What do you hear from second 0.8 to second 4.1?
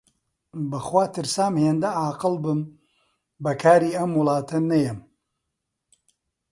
خوا ترسام هێندە عاقڵ بم، بە کاری